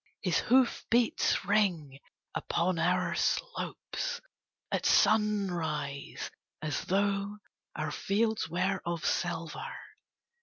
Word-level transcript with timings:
His 0.23 0.39
hoof 0.39 0.83
beats 0.89 1.45
ring 1.45 1.99
upon 2.33 2.79
our 2.79 3.13
slopes 3.13 4.19
at 4.71 4.83
sunrise 4.87 6.31
as 6.59 6.85
though 6.85 7.37
our 7.75 7.91
fields 7.91 8.49
were 8.49 8.81
of 8.83 9.05
silver. 9.05 9.75